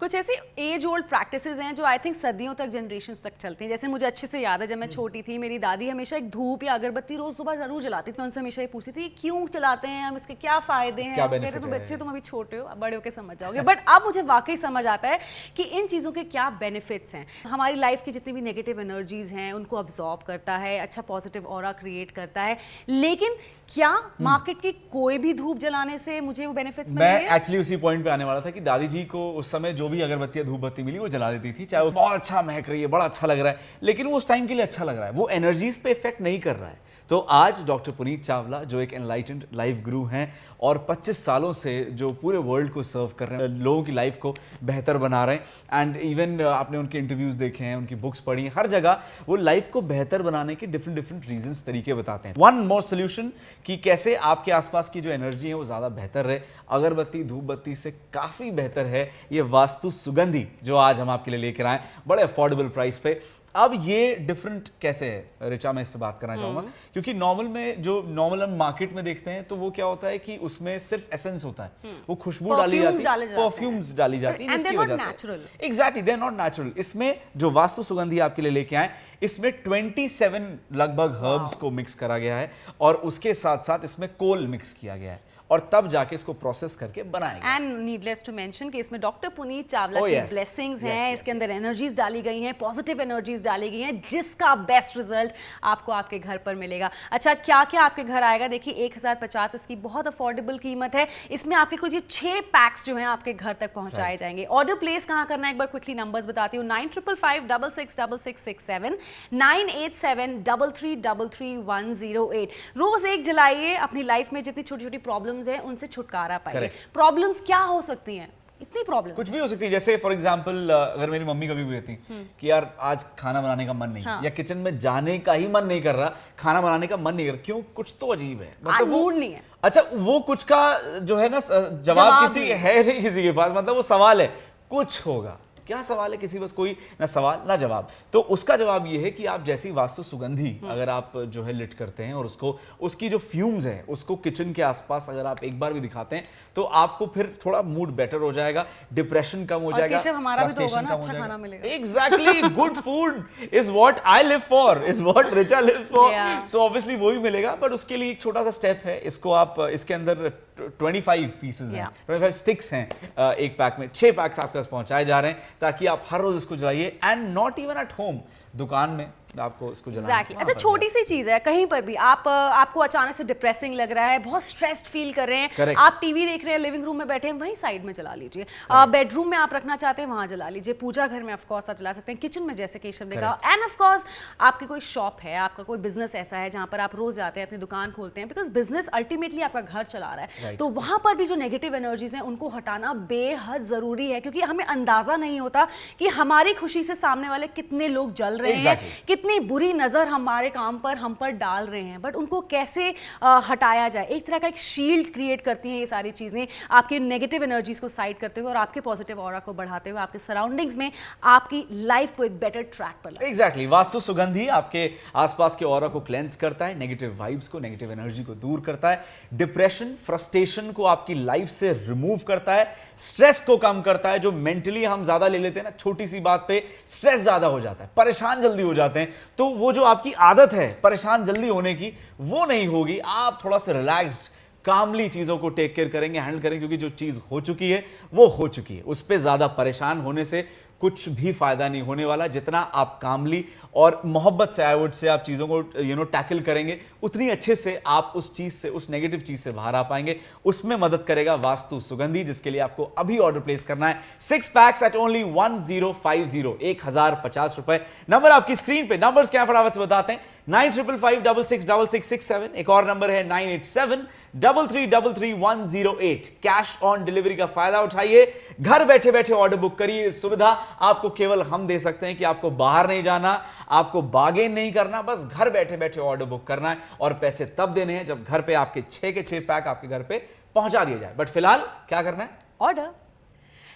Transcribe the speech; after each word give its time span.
कुछ 0.00 0.14
ऐसी 0.14 0.34
as 0.60 0.86
old 0.86 1.04
practices 1.06 1.60
हैं 1.60 1.74
जो 1.74 1.84
आई 1.84 1.98
थिंक 1.98 2.16
सदियों 2.16 2.54
तक 2.54 2.66
जनरेशन 2.68 3.14
तक 3.24 3.36
चलती 3.38 3.64
हैं। 3.64 3.70
जैसे 3.70 3.88
मुझे 3.88 4.06
अच्छे 4.06 4.26
से 4.26 4.40
याद 4.40 4.60
है 4.60 4.66
जब 4.66 4.78
मैं 4.78 4.88
छोटी 4.88 5.22
थी 5.22 5.38
मेरी 5.38 5.58
दादी 5.58 5.88
हमेशा 5.88 6.16
एक 6.16 6.28
धूप 6.30 6.64
या 6.64 6.74
अगरबत्ती 6.74 7.16
रोज 7.16 7.34
सुबह 7.34 7.54
ज़रूर 7.56 7.82
जलाती 7.82 8.12
थी। 8.12 8.16
मैं 8.18 8.24
उनसे 8.24 8.40
हमेशा 8.40 8.62
ये 8.62 8.68
पूछती 8.68 8.92
थी 8.92 9.08
क्यों 9.20 9.46
चलाते 9.48 9.88
हैं 9.88 10.02
हम 10.02 10.16
इसके 10.16 10.34
क्या 10.36 10.58
फ़ायदे 10.60 11.02
हैं? 11.02 11.16
कह 11.16 11.36
रहे 11.36 11.60
तो 11.60 11.68
बच्चे 11.68 11.96
तुम 11.96 12.08
अभी 12.10 12.20
छोटे 12.22 12.56
हो 12.56 12.74
बड़े 12.76 12.94
होकर 12.96 13.10
समझ 13.12 13.36
जाओगे। 13.38 13.62
बट 13.62 13.84
अब 13.88 14.04
मुझे 14.04 14.22
वाकई 14.24 14.56
समझ 14.58 14.86
आता 14.88 15.08
है 15.08 15.18
कि 15.56 15.62
इन 15.62 15.86
चीज़ों 15.86 16.12
के 16.12 16.24
क्या 16.26 16.48
बेनिफिट्स 16.60 17.14
हैं। 17.14 17.26
हमारी 17.46 17.76
लाइफ 17.76 18.02
की 18.04 18.12
जितनी 18.12 18.32
भी 18.32 18.40
नेगेटिव 18.42 18.80
एनर्जीज 18.80 19.32
हैं 19.32 19.52
उनको 19.52 19.76
अब्जॉर्ब 19.76 20.22
करता 20.26 20.56
है 20.58 20.78
अच्छा 20.78 21.02
पॉजिटिव 21.04 21.46
और 21.48 21.72
क्रिएट 21.74 22.10
करता 22.12 22.42
है। 22.42 22.56
लेकिन 22.90 23.36
क्या 23.68 23.90
मार्केट 24.22 24.60
की 24.60 24.72
कोई 24.92 25.18
भी 25.18 25.32
धूप 25.34 25.58
जलाने 25.58 25.98
से 25.98 26.20
मुझे 26.22 26.46
वो 26.46 26.52
बेनिफिट्स 26.54 26.92
मैं 26.94 27.36
एक्चुअली 27.36 27.60
उसी 27.60 27.76
पॉइंट 27.78 28.04
पे 28.04 28.10
आने 28.10 28.24
वाला 28.24 28.40
था 28.40 28.50
कि 28.50 28.60
दादी 28.62 28.86
जी 28.88 29.04
को 29.06 29.30
उस 29.32 29.50
समय 29.52 29.72
जो 29.74 29.88
भी 29.88 30.00
अगरबत्ती 30.00 30.38
या 30.38 30.44
धूप 30.44 30.60
बत्ती 30.60 30.82
मिली, 30.82 30.98
वो 30.98 31.08
जला 31.08 31.30
देती 31.32 31.52
थी, 31.52 31.66
चाहे 31.66 31.84
वो 31.84 31.90
बहुत 31.90 32.14
अच्छा 32.14 32.42
महक 32.42 32.68
रही 32.68 32.80
है, 32.80 32.86
बड़ा 32.86 33.04
अच्छा 33.04 33.26
लग 33.26 33.40
रहा 33.40 33.52
है, 33.52 33.58
लेकिन 33.82 34.06
वो 34.06 34.16
उस 34.16 34.28
टाइम 34.28 34.46
के 34.46 34.54
लिए 34.54 34.62
अच्छा 34.62 34.84
लग 34.84 34.96
रहा 34.96 35.06
है। 35.06 35.12
वो 35.12 35.28
एनर्जीज 35.28 35.76
पे 35.76 35.90
इफ़ेक्ट 35.90 36.20
नहीं 36.20 36.40
कर 36.40 36.56
रहा 36.56 36.68
है। 36.68 36.82
तो 37.10 37.18
आज 37.18 37.60
डॉक्टर 37.66 37.92
पुनीत 37.92 38.22
चावला 38.24 38.62
जो 38.64 38.80
एक 38.80 38.92
एनलाइटेंड 38.94 39.44
लाइफ 39.54 39.82
गुरु 39.84 40.04
हैं, 40.04 40.32
और 40.60 40.78
25 40.88 41.18
सालों 41.24 41.52
से 41.52 41.72
जो 41.92 42.10
पूरे 42.12 42.38
वर्ल्ड 42.40 42.70
को 42.72 42.82
सर्व 42.82 43.10
कर 43.18 43.28
रहे 43.28 43.40
हैं, 43.40 43.48
लोगों 43.58 43.82
की 43.84 43.92
लाइफ 43.92 44.16
को 44.16 44.34
बेहतर 44.64 44.98
बना 44.98 45.24
रहे 45.24 45.36
हैं 45.36 45.80
एंड 45.80 45.96
इवन 45.96 46.40
आपने 46.42 46.78
उनके 46.78 46.98
इंटरव्यूज़ 46.98 47.36
देखे 47.36 47.64
हैं, 47.64 47.74
उनकी 47.76 47.94
बुक्स 47.94 48.20
पढ़ी 48.20 48.44
हैं, 48.44 48.52
हर 48.56 48.66
जगह 48.66 49.02
वो 49.28 49.36
लाइफ 49.36 49.70
को 49.72 49.80
बेहतर 49.82 50.22
बनाने 50.22 50.54
के 50.54 50.66
डिफरेंट 50.66 50.96
डिफरेंट 50.96 51.28
रीजंस 51.28 51.64
तरीके 51.66 51.94
बताते 51.94 52.28
हैं। 52.28 52.36
वन 52.38 52.54
मोर 52.64 52.82
सोल्यूशन 52.82 53.30
कि 53.66 53.76
कैसे 53.78 54.14
आपके 54.16 54.52
आसपास 54.52 54.88
की 54.88 55.00
जो 55.00 55.10
एनर्जी 55.10 55.48
है, 55.48 55.54
वो 55.54 55.64
ज़्यादा 55.64 55.88
बेहतर 55.90 56.24
रहे। 56.24 56.40
अगरबत्ती 56.70 57.22
धूप 57.24 57.44
बत्ती 57.44 57.74
से 57.76 57.90
काफ़ी 58.14 58.50
बेहतर 58.52 58.86
है, 58.86 59.10
ये 59.32 59.42
वास्तु 59.64 59.90
सुगंधी 59.90 60.46
जो 60.62 60.76
आज 60.76 61.00
हम 61.00 61.10
आपके 61.10 61.30
लिए 61.30 61.40
लेकर 61.40 61.66
आए 61.66 61.80
बड़े 62.06 62.22
अफोर्डेबल 62.22 62.68
प्राइस 62.68 62.98
पे। 62.98 63.20
अब 63.54 63.72
ये 63.82 64.14
डिफरेंट 64.20 64.68
कैसे 64.80 65.06
है? 65.06 65.48
रिचा 65.50 65.72
मैं 65.72 65.82
इस 65.82 65.90
पे 65.90 65.98
बात 65.98 66.18
करना 66.20 66.36
चाहूँगा। 66.36 66.60
क्योंकि 66.92 67.14
नॉर्मल 67.14 67.46
में 67.48 67.82
जो 67.82 67.94
नॉर्मल 68.08 68.42
हम 68.42 68.56
मार्केट 68.58 68.92
में 68.92 69.04
देखते 69.04 69.30
हैं 69.30 69.44
तो 69.44 69.56
वो 69.56 69.70
क्या 69.70 69.86
होता 69.86 70.08
है 70.08 70.18
कि 70.18 70.36
उसमें 70.38 70.78
सिर्फ़ 70.80 71.14
एसेंस 71.14 71.44
होता 71.44 71.64
है। 71.64 71.92
वो 72.08 72.14
खुशबू 72.16 72.54
डाली 72.54 72.80
जाती 72.80 73.02
है। 73.02 73.26
परफ्यूम्स 73.36 73.94
डाली 73.96 74.18
जाती 74.18 74.44
है 74.44 74.58
not 74.58 74.76
वजह 74.76 74.96
से। 74.96 75.66
Exactly 75.66 76.02
they 76.02 76.12
are 76.12 76.18
not 76.18 76.40
natural 76.40 76.72
इसमें 76.78 77.20
जो 77.36 77.50
वास्तु 77.52 77.82
सुगंधी 77.82 78.18
आपके 78.26 78.42
लिए 78.42 78.52
लेके 78.52 78.76
आए 78.76 78.90
इसमें 79.22 79.52
27 79.64 80.58
लगभग 80.72 81.20
हर्ब्स 81.24 81.54
को 81.56 81.70
मिक्स 81.72 81.94
करा 81.94 82.18
गया 82.18 82.36
है 82.36 82.50
और 82.80 82.94
उसके 83.10 83.34
साथ 83.34 83.64
साथ 83.66 83.84
इसमें 83.84 84.08
कोल 84.18 84.46
मिक्स 84.46 84.72
किया 84.72 84.96
गया 84.96 85.12
है। 85.12 85.32
और 85.50 85.68
तब 85.72 85.88
जाके 85.88 86.14
इसको 86.14 86.32
प्रोसेस 86.32 86.74
करके 86.76 87.02
बनाया 87.04 87.54
एंड 87.54 87.78
नीडलेस 87.78 88.24
टू 88.26 88.32
मेंशन 88.32 88.70
कि 88.70 88.78
इसमें 88.78 89.00
डॉक्टर 89.00 89.28
पुनीत 89.28 89.68
चावला 89.70 90.00
Oh, 90.00 90.06
की 90.08 90.14
yes. 90.14 90.30
ब्लेसिंग्स 90.30 90.80
Yes, 90.80 90.90
हैं 90.90 91.06
yes, 91.06 91.14
इसके 91.14 91.30
अंदर 91.30 91.50
एनर्जीज 91.50 91.96
डाली 91.96 92.22
गई 92.22 92.40
हैं 92.40 92.52
पॉजिटिव 92.58 93.00
एनर्जीज 93.00 93.44
डाली 93.44 93.68
गई 93.70 93.80
हैं 93.80 94.00
जिसका 94.08 94.54
बेस्ट 94.64 94.96
रिज़ल्ट 94.96 95.32
आपको 95.62 95.92
आपके 95.92 96.18
घर 96.18 96.38
पर 96.38 96.54
मिलेगा। 96.54 96.90
अच्छा 97.12 97.34
क्या 97.34 97.62
क्या 97.64 97.82
आपके 97.82 98.02
घर 98.04 98.22
आएगा? 98.22 98.48
देखिए 98.48 98.74
एक 98.74 98.96
हज़ार 98.96 99.14
पचास 99.14 99.54
इसकी 99.54 99.76
बहुत 99.76 100.06
अफोर्डेबल 100.06 100.58
कीमत 100.58 100.94
है। 100.94 101.06
इसमें 101.30 101.56
आपके 101.56 101.76
कुछ 101.76 101.94
ये 101.94 102.00
छह 102.08 102.40
पैक्स 102.54 102.86
जो 102.86 102.96
हैं 102.96 103.06
आपके 103.06 103.32
घर 103.32 103.52
तक 103.60 103.74
पहुँचाए 103.74 104.16
जाएँगे। 104.16 104.44
ऑर्डर 104.44 104.74
प्लेस 104.76 105.06
कहाँ 105.06 105.26
करना 105.26 105.46
है? 105.46 105.52
एक 105.52 105.58
बार 105.58 105.66
क्विकली 105.66 105.94
नंबर्स 105.94 106.26
बताती 106.26 106.56
हूँ। 106.56 106.66
Nine 106.66 106.88
triple 106.88 107.14
five 107.16 107.46
double 107.46 107.70
six 107.70 108.00
double 108.00 108.16
six 108.16 108.44
six 108.44 108.66
seven 108.66 108.98
nine 109.34 109.68
eight 109.68 109.92
seven 109.94 110.42
double 110.42 110.70
three 110.76 110.94
double 111.02 111.28
three 111.28 111.56
one 111.64 111.92
zero 111.94 112.30
eight 112.32 112.52
रोज 112.76 113.06
एक 113.06 113.24
जलाइए 113.24 113.74
अपनी 113.76 114.02
लाइफ 114.04 114.32
में 114.32 114.42
जितनी 114.42 114.62
छोटी 114.62 114.84
छोटी 114.84 114.98
प्रॉब्लम्स 115.34 115.48
हैं 115.48 115.60
उनसे 115.60 115.86
छुटकारा 115.86 116.38
Correct. 116.46 116.92
प्रॉब्लम्स 116.94 117.40
क्या 117.46 117.58
हो 117.58 117.80
सकती 117.82 118.16
हैं? 118.16 118.28
इतनी 118.60 118.82
प्रॉब्लम 118.84 119.14
कुछ 119.14 119.28
भी 119.28 119.38
हो 119.38 119.46
सकती 119.48 119.64
है 119.64 119.70
जैसे 119.70 119.96
फॉर 119.96 120.12
एग्ज़ाम्पल 120.12 120.68
अगर 120.70 121.10
मेरी 121.10 121.24
मम्मी 121.24 121.46
कभी 121.48 121.64
भी 121.64 121.74
कहती 121.74 121.94
कि 122.40 122.50
यार 122.50 122.70
आज 122.80 123.04
खाना 123.18 123.40
बनाने 123.42 123.66
का 123.66 123.72
मन 123.72 123.90
नहीं 123.90 124.04
हाँ। 124.04 124.20
या 124.24 124.30
किचन 124.30 124.58
में 124.58 124.78
जाने 124.78 125.18
का 125.18 125.32
ही 125.32 125.46
मन 125.48 125.66
नहीं 125.66 125.82
कर 125.82 125.94
रहा 125.94 126.12
खाना 126.38 126.60
बनाने 126.60 126.86
का 126.86 126.96
मन 126.96 127.14
नहीं 127.14 127.26
कर 127.26 127.32
रहा 127.32 127.42
क्यों? 127.44 127.60
कुछ 127.76 127.94
तो 128.00 128.06
अजीब 128.06 128.42
है। 128.42 128.52
आज 128.68 128.82
वो 128.88 129.10
नहीं 129.10 129.32
है। 129.32 129.42
अच्छा 129.64 129.82
वो 129.94 130.18
कुछ 130.20 130.44
का 130.44 130.62
जो 131.00 131.16
है 131.16 131.28
ना 131.28 131.40
जवाब 131.40 131.82
जवाब 131.84 132.22
किसी 132.22 132.48
है। 132.48 132.82
नहीं 132.82 133.00
किसी 133.00 133.22
के 133.22 133.32
पास 133.32 133.52
मतलब 133.56 133.74
वो 133.76 133.82
सवाल 133.82 134.20
है 134.20 134.26
कुछ 134.70 135.06
होगा। 135.06 135.38
क्या 135.66 135.80
सवाल 135.82 136.12
है? 136.12 136.16
किसी 136.18 136.38
बस 136.38 136.52
कोई 136.52 136.76
ना 137.00 137.06
सवाल 137.06 137.42
ना 137.48 137.56
जवाब। 137.56 137.88
तो 138.12 138.20
उसका 138.30 138.56
जवाब 138.56 138.86
ये 138.86 138.98
है 138.98 139.10
कि 139.10 139.26
आप 139.26 139.44
जैसी 139.44 139.70
वास्तु 139.72 140.02
सुगंधी 140.02 140.50
अगर 140.70 140.88
आप 140.90 141.12
जो 141.28 141.42
है 141.42 141.52
लिट 141.52 141.74
करते 141.74 142.04
हैं 142.04 142.14
और 142.14 142.26
उसको 142.26 142.58
उसकी 142.80 143.08
जो 143.08 143.18
फ्यूम्स 143.20 143.64
है 143.64 143.84
उसको 143.88 144.16
किचन 144.18 144.52
के 144.52 144.62
आसपास 144.62 145.06
अगर 145.08 145.26
आप 145.26 145.42
एक 145.44 145.58
बार 145.60 145.72
भी 145.72 145.80
दिखाते 145.80 146.16
हैं 146.16 146.28
तो 146.56 146.62
आपको 146.82 147.06
फिर 147.14 147.32
थोड़ा 147.46 147.62
मूड 147.64 147.94
बेटर 147.96 148.20
हो 148.20 148.32
जाएगा 148.32 148.66
डिप्रेशन 148.92 149.44
कम 149.46 149.60
हो 149.60 149.72
जाएगा 149.72 150.00
हमारा 150.08 150.44
भी 150.44 150.54
तो 150.54 150.64
होगा 150.64 150.80
ना, 150.80 150.90
अच्छा 150.90 151.12
खाना 151.12 151.36
मिलेगा। 151.38 151.68
Exactly 151.74 152.48
good 152.50 152.76
food 152.78 153.22
is 153.52 153.70
what 153.70 154.00
I 154.06 154.22
live 154.22 154.38
for 154.50 154.84
is 154.86 155.02
what 155.02 155.32
Richa 155.34 155.60
lives 155.60 155.88
for 155.88 156.12
so 156.48 156.58
obviously 156.60 156.96
वो 156.96 157.10
भी 157.10 157.18
मिलेगा 157.20 157.54
बट 157.56 157.72
उसके 157.72 157.96
लिए 157.96 158.10
एक 158.10 158.20
छोटा 158.22 158.42
सा 158.44 158.50
स्टेप 158.52 158.82
है 158.84 158.98
इसको 159.02 159.32
आप 159.34 159.60
इसके 159.70 159.94
अंदर 159.94 160.30
25 160.58 161.26
पीसेस 161.40 161.70
हैं 161.70 161.88
ट्वेंटी 162.06 162.26
25 162.26 162.38
स्टिक्स 162.38 162.72
हैं 162.72 163.34
एक 163.34 163.56
पैक 163.58 163.76
में। 163.78 163.88
छह 163.94 164.12
पैक्स 164.12 164.38
आपके 164.40 164.58
पास 164.58 164.66
पहुँचाए 164.66 165.04
जा 165.04 165.20
रहे 165.20 165.30
हैं 165.30 165.42
ताकि 165.60 165.86
आप 165.86 166.04
हर 166.10 166.20
रोज 166.20 166.36
इसको 166.36 166.56
जलाइए। 166.56 166.98
And 167.04 167.28
not 167.34 167.58
even 167.58 167.80
at 167.80 167.92
home 167.98 168.20
दुकान 168.56 168.90
में 168.90 169.06
आपको 169.40 169.70
इसको 169.72 169.90
जलाना। 169.90 170.06
एग्जैक्टली 170.06 170.34
वहाँ 170.34 170.44
अच्छा 170.44 170.60
छोटी 170.60 170.88
सी 170.88 171.02
चीज़ 171.04 171.30
है 171.30 171.38
कहीं 171.40 171.66
पर 171.66 171.82
भी 171.82 171.94
आप 172.08 172.28
आपको 172.28 172.80
अचानक 172.80 173.16
से 173.16 173.24
डिप्रेसिंग 173.24 173.74
लग 173.74 173.92
रहा 173.92 174.06
है 174.06 174.18
बहुत 174.20 174.42
स्ट्रेस्ड 174.42 174.86
फील 174.86 175.12
कर 175.12 175.28
रहे 175.28 175.38
हैं 175.38 175.50
Correct. 175.50 175.78
आप 175.78 175.98
टीवी 176.00 176.26
देख 176.26 176.44
रहे 176.44 176.52
हैं 176.54 176.60
लिविंग 176.60 176.84
रूम 176.84 176.96
में 176.98 177.06
बैठे 177.08 177.28
हैं 177.28 177.34
वहीं 177.36 177.54
साइड 177.54 177.84
में 177.84 177.92
जला 177.92 178.14
लीजिए। 178.14 178.46
बेडरूम 178.70 179.28
में 179.30 179.36
आप 179.38 179.54
रखना 179.54 179.76
चाहते 179.76 180.02
हैं 180.02 180.08
वहाँ 180.08 180.26
जला 180.26 180.48
लीजिए 180.48 180.74
पूजा 180.80 181.06
घर 181.06 181.22
में 181.22 181.32
ऑफकोर्स 181.34 181.70
आप 181.70 181.78
जला 181.78 181.92
सकते 181.92 182.12
हैं 182.12 182.20
किचन 182.20 182.42
में 182.42 182.54
जैसे 182.56 182.78
केशव 182.78 183.08
ने 183.08 183.16
कहा। 183.16 183.38
एंड 183.44 183.62
ऑफकोर्स 183.64 184.04
आपकी 184.40 184.66
कोई 184.66 184.80
शॉप 184.82 185.20
है 185.22 185.36
आपका 185.38 185.62
कोई 185.62 185.78
बिज़नेस 185.78 186.14
ऐसा 186.14 186.36
है 186.36 186.50
जहाँ 186.50 186.66
पर 186.72 186.80
आप 186.80 186.96
रोज 186.96 187.14
जाते 187.16 187.40
हैं 187.40 187.46
अपनी 187.46 187.58
दुकान 187.58 187.92
खोलते 187.92 188.20
हैं 188.20 188.28
बिकॉज़ 188.28 188.50
बिज़नेस 188.52 188.88
अल्टीमेटली 188.94 189.42
आपका 189.42 189.60
घर 189.60 189.84
चला 189.84 190.12
रहा 190.14 190.24
है। 190.24 190.56
तो 190.56 190.68
वहाँ 190.70 190.98
पर 191.04 191.14
भी 191.16 191.26
जो 191.26 191.36
नेगेटिव 191.36 191.74
एनर्जीज 191.74 192.14
हैं 192.14 192.22
उनको 192.22 192.48
हटाना 192.48 192.92
बेहद 193.10 193.62
ज़रूरी 193.64 194.10
है 194.10 194.20
क्योंकि 194.20 194.40
हमें 194.42 194.64
अंदाज़ा 194.66 195.16
नहीं 195.16 195.40
होता 195.40 195.66
कि 195.98 196.08
हमारी 196.18 196.54
खुशी 196.54 196.82
से 196.82 196.94
सामने 196.94 197.28
वाले 197.28 197.46
कितने 197.56 197.88
लोग 197.88 198.12
जल 198.14 198.38
रहे 198.38 198.52
हैं 198.52 198.62
Exactly. 198.64 199.06
कितनी 199.24 199.40
बुरी 199.40 199.72
नज़र 199.72 200.08
हमारे 200.08 200.48
काम 200.50 200.78
पर 200.78 200.96
हम 200.96 201.12
पर 201.14 201.30
डाल 201.32 201.66
रहे 201.66 201.80
हैं 201.82 202.00
बट 202.00 202.16
उनको 202.16 202.40
कैसे 202.40 202.88
अ, 203.22 203.40
हटाया 203.48 203.88
जाए? 203.88 204.06
एक 204.06 204.26
तरह 204.26 204.38
का 204.38 204.48
एक 204.48 204.56
शील्ड 204.58 205.12
क्रिएट 205.12 205.40
करती 205.40 205.68
हैं 205.68 205.78
ये 205.78 205.86
सारी 205.86 206.10
चीज़ें 206.10 206.46
आपके 206.70 206.98
नेगेटिव 206.98 207.42
एनर्जीज 207.44 207.80
को 207.80 207.88
साइड 207.88 208.18
करते 208.18 208.40
हुए 208.40 208.50
और 208.50 208.56
आपके 208.56 208.80
पॉजिटिव 208.80 209.20
और 209.20 209.38
को 209.40 209.52
बढ़ाते 209.52 209.90
हुए 209.90 210.00
आपके 210.00 210.18
सराउंडिंग्स 210.18 210.76
में 210.76 210.90
आपकी 211.26 211.64
लाइफ 211.72 212.16
को 212.16 212.24
एक 212.24 212.38
बेटर 212.40 212.62
ट्रैक 212.74 212.96
पर 213.04 213.24
एग्जैक्टली 213.24 213.66
वास्तु 213.66 214.00
सुगंध 214.00 214.36
ही 214.36 214.46
आपके 214.58 214.90
आसपास 215.16 215.56
के 215.56 215.64
और 215.64 215.88
को 215.88 216.00
क्लेंस 216.00 216.36
करता 216.36 216.66
है 216.66 216.78
नेगेटिव 216.78 217.16
वाइब्स 217.20 217.48
को 217.48 217.58
नेगेटिव 217.60 217.92
एनर्जी 217.92 218.24
को 218.24 218.34
दूर 218.44 218.60
करता 218.66 218.90
है 218.90 219.02
डिप्रेशन 219.34 219.94
फ्रस्ट्रेशन 220.06 220.70
को 220.72 220.84
आपकी 220.92 221.14
लाइफ 221.24 221.48
से 221.50 221.72
रिमूव 221.80 222.20
करता 222.28 222.54
है 222.54 222.68
स्ट्रेस 222.98 223.40
को 223.46 223.56
कम 223.56 223.80
करता 223.82 224.10
है 224.10 224.18
जो 224.18 224.32
मेंटली 224.44 224.84
हम 224.84 225.04
ज़्यादा 225.04 225.28
ले 225.28 225.38
लेते 225.38 225.60
हैं 225.60 225.64
ना 225.64 225.76
छोटी 225.78 226.06
सी 226.06 226.20
बात 226.20 226.44
पे 226.48 226.62
स्ट्रेस 226.90 227.20
ज़्यादा 227.20 227.46
हो 227.48 227.60
जाता 227.60 227.84
है 227.84 227.90
परेशान 227.96 228.40
जल्दी 228.42 228.62
हो 228.62 228.74
जाते 228.74 229.00
हैं 229.00 229.12
तो 229.38 229.48
वो 229.48 229.72
जो 229.72 229.84
आपकी 229.84 230.12
आदत 230.12 230.52
है 230.52 230.72
परेशान 230.82 231.24
जल्दी 231.24 231.48
होने 231.48 231.74
की, 231.74 231.92
वो 232.20 232.44
नहीं 232.46 232.66
होगी। 232.66 232.98
आप 232.98 233.40
थोड़ा 233.44 233.58
सा 233.58 233.72
रिलैक्स्ड 233.72 234.32
कामली 234.64 235.08
चीज़ों 235.08 235.36
को 235.38 235.48
टेक 235.50 235.74
केयर 235.74 235.88
करेंगे 235.88 236.18
हैंडल 236.18 236.38
करेंगे, 236.38 236.58
क्योंकि 236.58 236.76
जो 236.78 236.88
चीज़ 236.90 237.18
हो 237.30 237.40
चुकी 237.40 237.70
है, 237.70 237.84
वो 238.12 238.26
हो 238.28 238.48
चुकी 238.48 238.76
है। 238.76 238.82
उस 238.82 239.00
पर 239.00 239.16
ज़्यादा 239.16 239.46
परेशान 239.48 240.00
होने 240.00 240.24
से 240.24 240.46
कुछ 240.84 241.08
भी 241.10 241.32
फ़ायदा 241.32 241.68
नहीं 241.68 241.82
होने 241.82 242.04
वाला, 242.04 242.26
जितना 242.28 242.58
आप 242.74 242.98
कामली 243.02 243.44
और 243.74 244.00
मोहब्बत 244.06 244.52
से 244.52 244.62
आई 244.62 244.74
वुड 244.74 244.92
से 244.92 245.08
आप 245.08 245.22
चीज़ों 245.22 245.46
को 245.48 245.62
यू 245.80 245.94
नो 245.96 246.04
टैकल 246.06 246.40
करेंगे, 246.42 246.78
उतनी 247.02 247.28
अच्छे 247.30 247.54
से 247.56 247.80
आप 247.86 248.12
उस 248.16 248.34
चीज़ 248.36 248.52
से, 248.54 248.68
उस 248.70 248.88
नेगेटिव 248.90 249.20
चीज़ 249.20 249.40
से 249.40 249.50
बाहर 249.52 249.74
आ 249.74 249.82
पाएँगे। 249.84 250.16
उसमें 250.44 250.76
मदद 250.76 251.04
करेगा 251.04 251.34
वास्तु 251.36 251.80
सुगंधी, 251.80 252.24
जिसके 252.24 252.50
लिए 252.50 252.60
आपको 252.60 252.84
अभी 252.98 253.18
ऑर्डर 253.20 253.40
प्लेस 253.40 253.64
करना 253.64 253.88
है। 253.88 254.00
Six 254.20 254.48
packs 254.50 254.82
at 254.82 254.96
only 254.96 255.22
one 255.32 255.58
zero 255.62 255.92
five 256.04 256.26
zero 256.26 256.56
एक 256.62 256.86
हज़ार 256.86 257.20
पचास 257.24 257.56
रुपए। 257.58 257.80
नंबर 258.10 258.30
आपकी 258.32 258.56
स्क्रीन 258.56 258.86
पे 258.88 258.96
नंबर्स 258.98 259.30
क्या 259.30 259.44
फटाफट 259.44 259.74
से 259.74 259.80
बताते 259.80 260.12
हैं। 260.12 260.20
Nine 260.48 260.72
triple 260.72 260.96
five 260.98 261.20
double 261.22 261.44
six 261.44 261.66
double 261.66 261.86
six 261.86 262.08
six 262.08 262.26
seven 262.28 262.54
एक 262.56 262.70
और 262.70 262.86
नंबर 262.86 263.10
है 263.10 263.26
nine 263.28 263.50
eight 263.50 263.64
seven 263.64 264.06
double 264.36 264.66
three 264.66 264.84
double 264.86 265.12
three 265.14 265.32
one 265.34 265.66
zero 265.68 265.96
eight 266.02 266.26
cash 266.42 266.76
on 266.82 267.04
delivery 267.04 267.36
का 267.36 267.46
फ़ायदा 267.48 267.80
उठाइए। 267.80 268.26
घर 268.60 268.84
बैठे 268.84 269.12
बैठे 269.12 269.32
ऑर्डर 269.34 269.56
बुक 269.56 269.76
करिए। 269.78 270.10
सुविधा 270.10 270.50
आपको 270.80 271.10
केवल 271.12 271.42
हम 271.44 271.66
दे 271.66 271.78
सकते 271.78 272.06
हैं 272.06 272.16
कि 272.16 272.24
आपको 272.24 272.50
बाहर 272.52 272.88
नहीं 272.88 273.02
जाना 273.02 273.32
आपको 273.70 274.02
बागेन 274.14 274.52
नहीं 274.52 274.72
करना 274.72 275.02
बस 275.02 275.24
घर 275.26 275.50
बैठे 275.50 275.76
बैठे 275.76 276.00
ऑर्डर 276.00 276.24
बुक 276.26 276.46
करना 276.46 276.70
है 276.70 276.78
और 277.00 277.14
पैसे 277.18 277.46
तब 277.58 277.74
देने 277.74 277.92
हैं 277.92 278.06
जब 278.06 278.24
घर 278.24 278.42
पे 278.42 278.54
आपके 278.56 278.82
छह 278.90 279.10
के 279.10 279.22
छह 279.22 279.40
पैक 279.42 279.66
आपके 279.68 279.88
घर 279.88 280.02
पे 280.02 280.18
पहुँचा 280.56 280.84
दिए 280.84 280.98
जाए। 280.98 281.14
बट 281.16 281.28
फ़िलहाल 281.28 281.64
क्या 281.88 282.02
करना 282.02 282.24
है? 282.24 282.38
ऑर्डर 282.60 282.90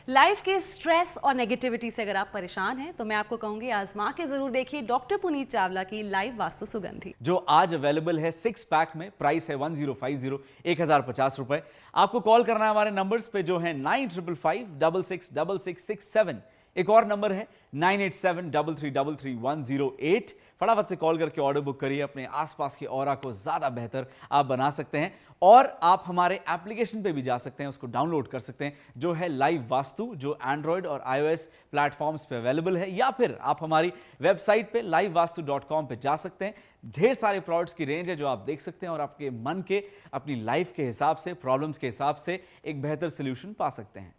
लाइफ 0.09 0.41
के 0.43 0.59
स्ट्रेस 0.61 1.17
और 1.19 1.35
नेगेटिविटी 1.35 1.91
से 1.91 2.03
अगर 2.03 2.17
आप 2.17 2.31
परेशान 2.35 2.79
हैं 2.79 2.93
तो 2.97 3.05
मैं 3.05 3.17
आपको 3.17 3.37
कहूँगी 3.37 3.71
आजमा 3.71 4.11
के 4.17 4.27
ज़रूर 4.27 4.50
देखिए 4.50 4.83
डॉक्टर 4.83 5.17
पुनीत 5.17 5.50
चावला 5.50 5.83
की 5.85 6.03
लाइव 6.03 6.37
वास्तु 6.39 6.67
सुगंधी। 6.67 7.15
जो 7.23 7.37
आज 7.49 7.75
अवेलेबल 7.75 8.19
है 8.19 8.31
सिक्स 8.33 8.65
पैक 8.65 8.97
में 8.97 9.11
प्राइस 9.19 9.49
है 9.50 9.56
वन 9.56 9.75
ज़ीरो 9.75 9.95
फाइव 10.00 10.17
ज़ीरो 10.19 10.41
एक 10.65 10.81
हज़ार 10.81 11.03
पचास 11.03 11.39
रुपए। 11.39 11.62
आपको 11.95 12.21
कॉल 12.21 12.45
करना 12.45 12.65
है 12.65 12.71
हमारे 12.71 12.91
नंबर्स 12.91 13.27
पे 13.27 13.43
जो 13.43 13.59
है 13.59 13.77
nine 13.79 14.09
triple 14.09 14.35
five 14.37 14.79
double 14.81 15.03
six 15.03 15.31
double 15.35 15.59
six 15.59 15.87
six 15.87 16.12
seven 16.12 16.41
एक 16.79 16.91
और 16.91 17.07
नंबर 17.07 17.33
है 17.33 17.47
nine 17.75 18.01
eight 18.01 18.15
seven 18.15 18.51
double 18.51 18.75
three 18.75 18.91
double 18.91 19.15
three 19.17 19.35
one 19.37 19.63
zero 19.65 19.97
eight 20.01 20.31
फटाफट 20.61 20.87
से 20.87 20.97
कॉल 20.97 21.19
करके 21.19 21.41
ऑर्डर 21.41 21.61
बुक 21.61 21.79
करिए, 21.81 22.01
अपने 22.01 22.25
आसपास 22.27 22.77
के 22.77 22.87
और 22.87 23.15
को 23.17 23.33
ज़्यादा 23.33 23.69
बेहतर 23.71 24.07
आप 24.33 24.47
बना 24.47 24.69
सकते 24.71 24.99
हैं 24.99 25.13
और 25.43 25.67
आप 25.83 26.05
हमारे 26.07 26.37
एप्लीकेशन 26.51 27.03
पे 27.03 27.13
भी 27.13 27.23
जा 27.23 27.37
सकते 27.39 27.63
हैं, 27.63 27.69
उसको 27.69 27.87
डाउनलोड 27.87 28.29
कर 28.29 28.41
सकते 28.41 28.65
हैं, 28.65 28.77
जो 28.97 29.13
है 29.13 29.29
लाइव 29.29 29.67
वास्तु, 29.71 30.15
जो 30.17 30.39
एंड्रॉयड 30.43 30.87
और 30.87 31.03
आईओएस 31.07 31.49
प्लेटफॉर्म्स 31.73 32.25
पे 32.25 32.37
अवेलेबल 32.37 32.77
है, 32.77 32.91
या 32.93 33.11
फिर 33.11 33.39
आप 33.43 33.63
हमारी 33.63 33.93
वेबसाइट 34.21 34.73
पे 34.73 34.83
लाइव 34.83 35.13
वास्तु 35.13 35.43
डॉट 35.43 35.65
कॉम 35.65 35.87
पर 35.87 35.95
जा 35.97 36.17
सकते 36.17 36.45
हैं। 36.45 36.55
ढेर 36.91 37.15
सारे 37.15 37.41
प्रोडक्ट्स 37.41 37.75
की 37.75 37.85
रेंज 37.85 38.11
है 38.11 38.17
जो 38.17 38.27
आप 38.27 38.45
देख 38.47 38.61
सकते 38.61 38.87
हैं 38.87 38.93
और 38.93 39.01
आपके 39.01 39.31
मन 39.31 39.65
के, 39.69 39.83
अपनी 40.13 40.43
लाइफ 40.43 40.73
के 40.77 40.85
हिसाब 40.85 41.17
से 41.17 41.35
प्रॉब्लम्स 41.37 41.79
के 41.79 41.87
हिसाब 41.87 42.17
से 42.17 42.43
एक 42.65 42.83
बेहतर 42.83 43.09
सोल्यूशन 43.11 43.53
पा 43.53 43.71
सकते 43.71 44.01
हैं। 44.01 44.15